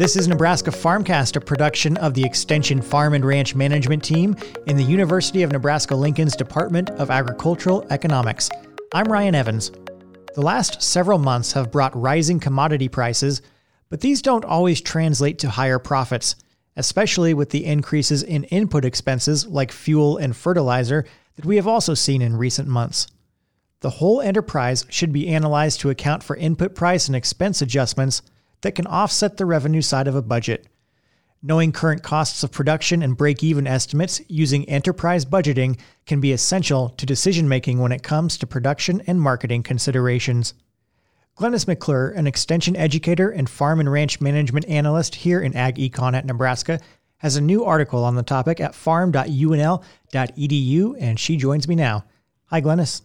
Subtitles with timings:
[0.00, 4.34] This is Nebraska Farmcast, a production of the Extension Farm and Ranch Management Team
[4.66, 8.48] in the University of Nebraska Lincoln's Department of Agricultural Economics.
[8.94, 9.70] I'm Ryan Evans.
[10.34, 13.42] The last several months have brought rising commodity prices,
[13.90, 16.34] but these don't always translate to higher profits,
[16.76, 21.04] especially with the increases in input expenses like fuel and fertilizer
[21.36, 23.06] that we have also seen in recent months.
[23.80, 28.22] The whole enterprise should be analyzed to account for input price and expense adjustments
[28.62, 30.66] that can offset the revenue side of a budget.
[31.42, 36.90] Knowing current costs of production and break even estimates using enterprise budgeting can be essential
[36.90, 40.52] to decision making when it comes to production and marketing considerations.
[41.38, 46.12] Glennis McClure, an extension educator and farm and ranch management analyst here in Ag Econ
[46.14, 46.78] at Nebraska,
[47.16, 49.84] has a new article on the topic at farm.unl.edu,
[51.00, 52.04] and she joins me now.
[52.46, 53.00] Hi, Glennis.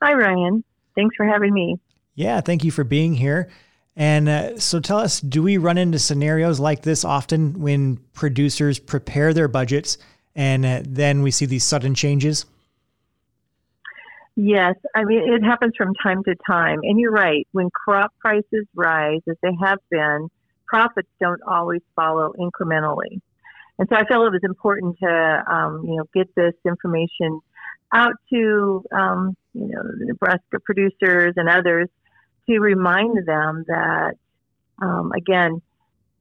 [0.00, 0.62] Hi, Ryan.
[0.94, 1.80] Thanks for having me.
[2.14, 3.50] Yeah, thank you for being here.
[3.96, 8.78] And uh, so tell us, do we run into scenarios like this often when producers
[8.78, 9.98] prepare their budgets
[10.34, 12.44] and uh, then we see these sudden changes?
[14.36, 16.80] Yes, I mean, it happens from time to time.
[16.82, 20.28] And you're right, when crop prices rise, as they have been,
[20.66, 23.20] profits don't always follow incrementally.
[23.78, 27.40] And so I felt it was important to, um, you know, get this information
[27.92, 31.88] out to, um, you know, Nebraska producers and others
[32.48, 34.14] to remind them that,
[34.80, 35.62] um, again,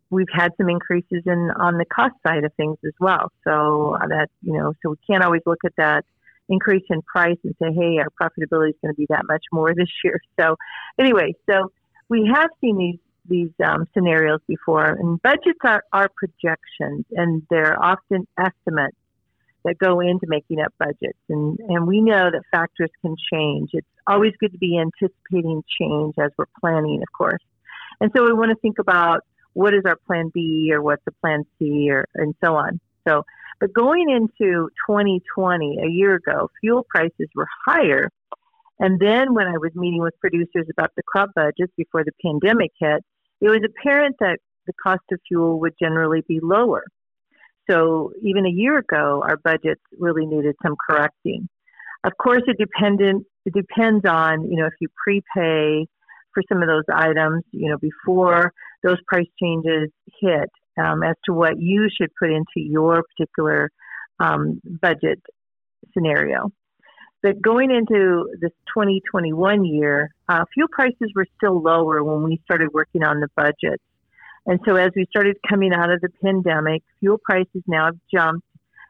[0.09, 3.31] we've had some increases in on the cost side of things as well.
[3.43, 6.05] So that you know, so we can't always look at that
[6.49, 9.73] increase in price and say, hey, our profitability is going to be that much more
[9.75, 10.19] this year.
[10.39, 10.55] So
[10.99, 11.71] anyway, so
[12.09, 17.81] we have seen these these um, scenarios before, and budgets are, are projections, and they're
[17.81, 18.97] often estimates
[19.63, 21.17] that go into making up budgets.
[21.29, 23.69] And, and we know that factors can change.
[23.73, 27.41] It's always good to be anticipating change as we're planning, of course.
[27.99, 29.22] And so we want to think about
[29.53, 32.79] what is our plan B or what's the plan C or and so on.
[33.07, 33.23] So,
[33.59, 38.09] but going into 2020, a year ago, fuel prices were higher.
[38.79, 42.72] And then when I was meeting with producers about the crop budgets before the pandemic
[42.79, 43.03] hit,
[43.41, 46.83] it was apparent that the cost of fuel would generally be lower.
[47.69, 51.47] So even a year ago, our budgets really needed some correcting.
[52.03, 55.87] Of course, it dependent it depends on you know if you prepay
[56.33, 59.89] for some of those items, you know before those price changes
[60.19, 60.49] hit,
[60.81, 63.69] um, as to what you should put into your particular
[64.19, 65.21] um, budget
[65.93, 66.51] scenario.
[67.21, 72.73] But going into this 2021 year, uh, fuel prices were still lower when we started
[72.73, 73.79] working on the budget.
[74.45, 78.45] And so as we started coming out of the pandemic, fuel prices now have jumped.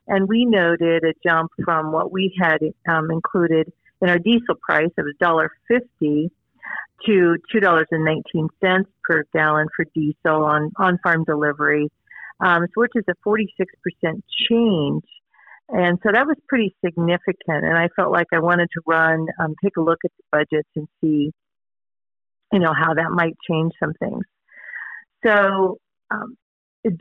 [0.08, 2.58] And we noted a jump from what we had
[2.90, 3.72] um, included
[4.04, 6.30] in our diesel price of $1.50
[7.06, 11.88] to $2.19 per gallon for diesel on, on farm delivery,
[12.42, 13.48] um, which is a 46%
[14.50, 15.04] change.
[15.70, 17.64] And so that was pretty significant.
[17.64, 20.70] And I felt like I wanted to run, um, take a look at the budgets
[20.76, 21.32] and see,
[22.52, 24.26] you know, how that might change some things.
[25.26, 25.78] So
[26.12, 26.36] um,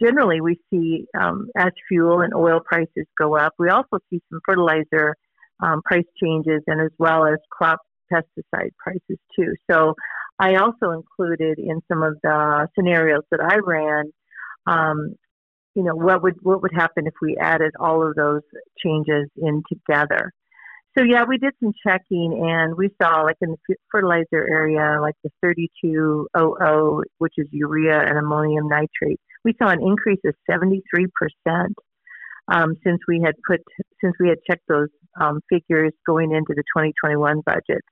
[0.01, 4.41] generally, we see um, as fuel and oil prices go up, we also see some
[4.47, 5.17] fertilizer
[5.63, 7.81] um, price changes and as well as crop
[8.13, 9.55] pesticide prices too.
[9.71, 9.95] So
[10.39, 14.13] I also included in some of the scenarios that I ran,
[14.67, 15.15] um,
[15.75, 18.43] you know, what would what would happen if we added all of those
[18.85, 20.33] changes in together.
[20.97, 25.15] So yeah, we did some checking and we saw like in the fertilizer area, like
[25.25, 31.09] the 3200, which is urea and ammonium nitrate, we saw an increase of 73%
[32.49, 33.61] um, since we had put,
[34.03, 34.89] since we had checked those
[35.21, 37.83] um, figures going into the 2021 budget.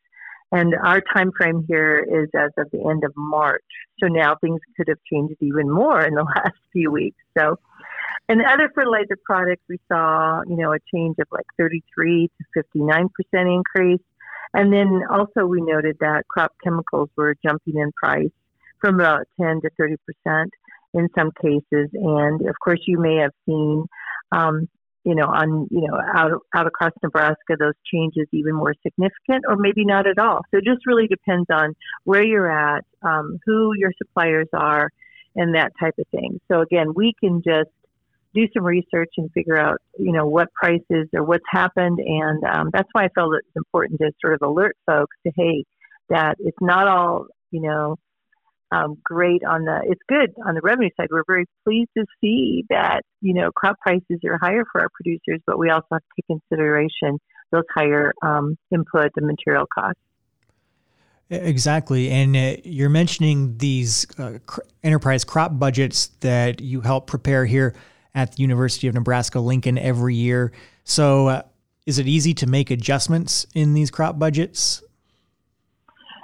[0.53, 3.63] And our time frame here is as of the end of March.
[4.01, 7.19] So now things could have changed even more in the last few weeks.
[7.39, 7.57] So
[8.31, 13.09] and other fertilizer products, we saw, you know, a change of like 33 to 59%
[13.33, 14.01] increase.
[14.55, 18.31] And then also we noted that crop chemicals were jumping in price
[18.81, 19.71] from about 10 to
[20.27, 20.47] 30%
[20.95, 21.91] in some cases.
[21.93, 23.87] And of course, you may have seen,
[24.31, 24.69] um,
[25.05, 29.57] you know, on, you know, out, out across Nebraska, those changes even more significant or
[29.57, 30.41] maybe not at all.
[30.51, 31.75] So it just really depends on
[32.05, 34.91] where you're at, um, who your suppliers are,
[35.37, 36.41] and that type of thing.
[36.51, 37.71] So again, we can just
[38.35, 41.99] do some research and figure out, you know, what prices or what's happened.
[41.99, 45.65] And um, that's why I felt it's important to sort of alert folks to, hey,
[46.11, 47.97] that it's not all, you know,
[48.73, 51.09] um, great on the, it's good on the revenue side.
[51.11, 55.41] We're very pleased to see that, you know, crop prices are higher for our producers,
[55.47, 57.19] but we also have to take consideration
[57.51, 60.01] those higher um, input and material costs.
[61.31, 62.11] Exactly.
[62.11, 67.75] And uh, you're mentioning these uh, cr- enterprise crop budgets that you help prepare here
[68.15, 70.53] at the University of Nebraska Lincoln every year.
[70.83, 71.43] So, uh,
[71.87, 74.83] is it easy to make adjustments in these crop budgets?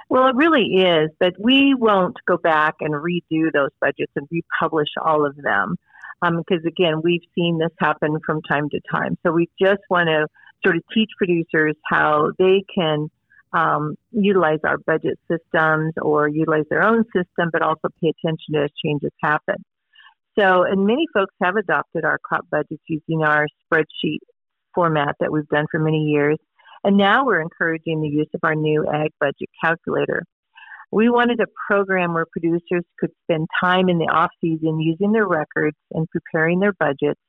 [0.09, 4.89] Well, it really is, but we won't go back and redo those budgets and republish
[5.03, 5.75] all of them.
[6.21, 9.17] Because um, again, we've seen this happen from time to time.
[9.23, 10.25] So we just want to
[10.65, 13.09] sort of teach producers how they can
[13.53, 18.63] um, utilize our budget systems or utilize their own system, but also pay attention to
[18.63, 19.57] as changes happen.
[20.39, 24.19] So, and many folks have adopted our crop budgets using our spreadsheet
[24.73, 26.37] format that we've done for many years.
[26.83, 30.23] And now we're encouraging the use of our new ag budget calculator.
[30.91, 35.27] We wanted a program where producers could spend time in the off season using their
[35.27, 37.19] records and preparing their budgets,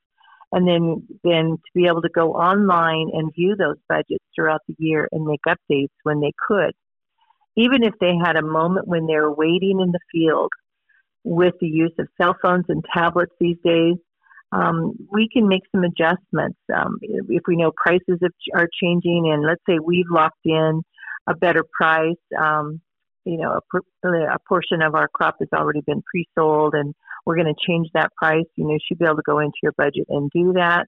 [0.52, 4.76] and then then to be able to go online and view those budgets throughout the
[4.78, 6.72] year and make updates when they could.
[7.56, 10.52] Even if they had a moment when they were waiting in the field
[11.24, 13.96] with the use of cell phones and tablets these days,
[14.52, 16.58] um, we can make some adjustments.
[16.74, 18.18] Um, if we know prices
[18.54, 20.82] are changing, and let's say we've locked in
[21.28, 22.80] a better price, um,
[23.24, 26.94] you know, a, a, portion of our crop has already been pre-sold, and
[27.26, 28.46] we're going to change that price.
[28.56, 30.86] You know, you should be able to go into your budget and do that.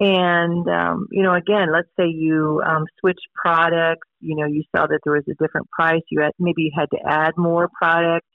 [0.00, 4.08] And um, you know, again, let's say you um, switch products.
[4.20, 6.02] You know, you saw that there was a different price.
[6.10, 8.26] You had, maybe you had to add more product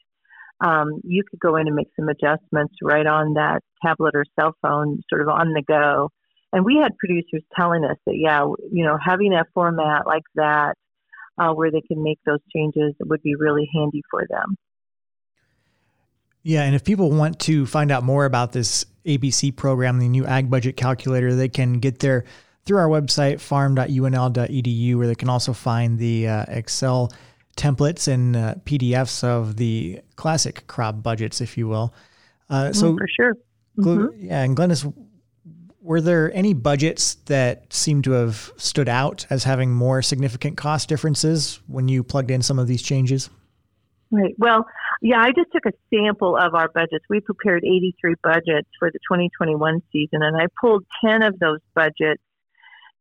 [0.62, 4.56] um, you could go in and make some adjustments right on that tablet or cell
[4.62, 6.10] phone, sort of on the go.
[6.54, 10.76] And we had producers telling us that, yeah, you know, having a format like that
[11.38, 14.56] uh, where they can make those changes would be really handy for them.
[16.44, 20.26] Yeah, and if people want to find out more about this ABC program, the new
[20.26, 22.24] Ag Budget Calculator, they can get there
[22.66, 27.12] through our website, farm.unl.edu, where they can also find the uh, Excel
[27.56, 31.94] templates and uh, PDFs of the classic crop budgets, if you will.
[32.50, 33.34] Uh, so mm, for sure.
[33.78, 34.26] Mm-hmm.
[34.26, 34.92] Yeah, and Glennis,
[35.82, 40.90] were there any budgets that seem to have stood out as having more significant cost
[40.90, 43.30] differences when you plugged in some of these changes?
[44.12, 44.36] Right.
[44.38, 44.66] Well,
[45.02, 47.06] yeah, I just took a sample of our budgets.
[47.10, 52.22] We prepared 83 budgets for the 2021 season, and I pulled 10 of those budgets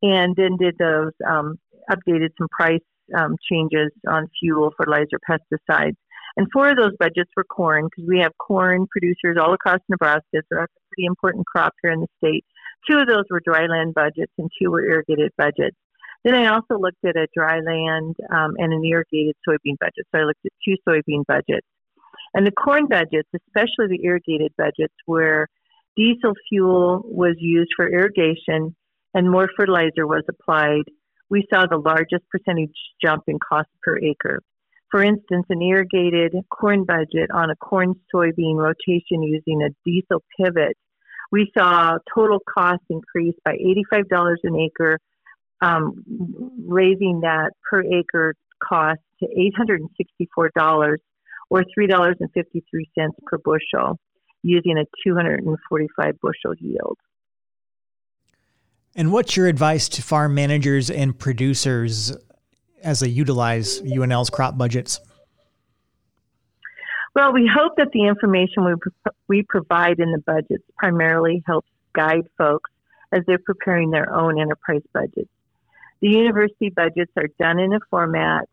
[0.02, 1.58] and then did those, um,
[1.90, 2.80] updated some price
[3.16, 5.96] um, changes on fuel, fertilizer, pesticides.
[6.36, 10.24] And four of those budgets were corn because we have corn producers all across Nebraska.
[10.32, 12.44] So that's a pretty important crop here in the state.
[12.88, 15.76] Two of those were dryland budgets and two were irrigated budgets.
[16.24, 20.06] Then I also looked at a dryland um, and an irrigated soybean budget.
[20.12, 21.66] So I looked at two soybean budgets.
[22.32, 25.48] And the corn budgets, especially the irrigated budgets, where
[25.96, 28.74] diesel fuel was used for irrigation
[29.12, 30.82] and more fertilizer was applied
[31.34, 34.40] we saw the largest percentage jump in cost per acre.
[34.92, 40.76] For instance, an irrigated corn budget on a corn soybean rotation using a diesel pivot,
[41.32, 43.56] we saw total cost increase by
[43.92, 45.00] $85 an acre,
[45.60, 46.04] um,
[46.69, 50.98] raising that per acre cost to $864
[51.50, 53.98] or $3.53 per bushel
[54.44, 56.98] using a 245 bushel yield.
[58.96, 62.16] And what's your advice to farm managers and producers
[62.83, 65.00] as they utilize UNL's crop budgets?
[67.14, 68.75] Well, we hope that the information we,
[69.28, 72.71] we provide in the budgets primarily helps guide folks
[73.12, 75.30] as they're preparing their own enterprise budgets.
[76.00, 78.49] The university budgets are done in a format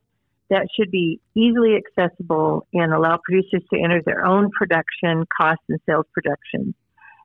[0.49, 5.79] that should be easily accessible and allow producers to enter their own production, costs, and
[5.85, 6.75] sales projections.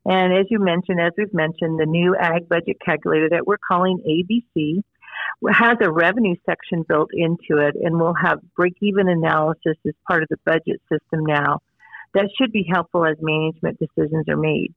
[0.09, 3.99] And as you mentioned, as we've mentioned, the new ag budget calculator that we're calling
[4.07, 4.83] ABC
[5.53, 10.23] has a revenue section built into it and we'll have break even analysis as part
[10.23, 11.59] of the budget system now.
[12.15, 14.73] That should be helpful as management decisions are made.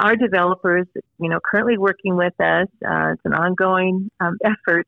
[0.00, 0.86] Our developers,
[1.18, 4.86] you know, currently working with us, uh, it's an ongoing um, effort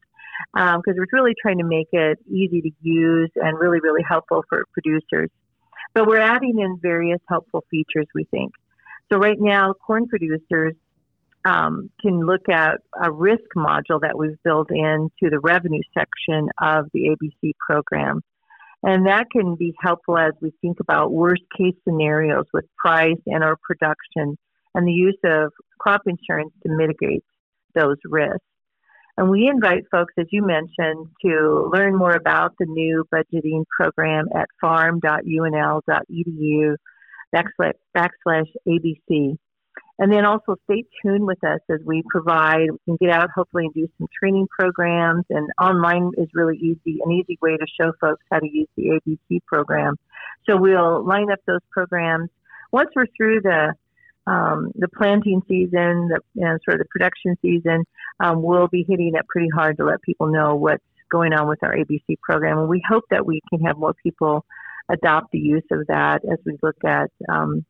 [0.54, 4.44] because um, we're really trying to make it easy to use and really, really helpful
[4.48, 5.28] for producers.
[5.92, 8.52] But we're adding in various helpful features, we think.
[9.10, 10.74] So right now, corn producers
[11.44, 16.86] um, can look at a risk module that we've built into the revenue section of
[16.94, 18.22] the ABC program.
[18.82, 23.44] And that can be helpful as we think about worst case scenarios with price and
[23.44, 24.36] our production
[24.74, 27.24] and the use of crop insurance to mitigate
[27.74, 28.38] those risks.
[29.16, 34.26] And we invite folks, as you mentioned, to learn more about the new budgeting program
[34.34, 36.76] at farm.unl.edu
[37.34, 39.38] backslash, backslash ABC.
[39.98, 43.66] And then also stay tuned with us as we provide, we can get out hopefully
[43.66, 45.24] and do some training programs.
[45.30, 48.98] And online is really easy, an easy way to show folks how to use the
[48.98, 49.96] ABC program.
[50.48, 52.30] So we'll line up those programs.
[52.72, 53.74] Once we're through the
[54.24, 57.84] um, the planting season, the you know, sort of the production season,
[58.20, 61.58] um, we'll be hitting it pretty hard to let people know what's going on with
[61.62, 62.58] our ABC program.
[62.58, 64.44] And we hope that we can have more people
[64.92, 67.64] adopt the use of that as we look at, um,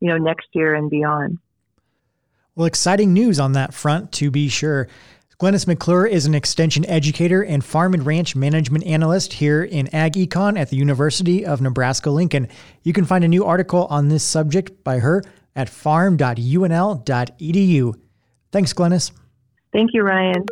[0.00, 1.38] you know, next year and beyond.
[2.54, 4.88] Well, exciting news on that front, to be sure.
[5.40, 10.14] Glennis McClure is an extension educator and farm and ranch management analyst here in Ag
[10.14, 12.48] Econ at the University of Nebraska Lincoln.
[12.82, 15.22] You can find a new article on this subject by her
[15.54, 16.34] at farm.unl.edu.
[18.50, 19.12] Thanks, Glennis.
[19.72, 20.44] Thank you, Ryan.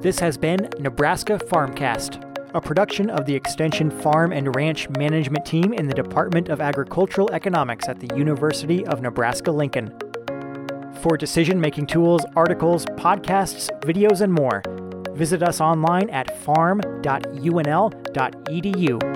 [0.00, 5.72] This has been Nebraska Farmcast, a production of the Extension Farm and Ranch Management Team
[5.72, 9.92] in the Department of Agricultural Economics at the University of Nebraska Lincoln.
[11.00, 14.62] For decision making tools, articles, podcasts, videos, and more,
[15.16, 19.13] visit us online at farm.unl.edu.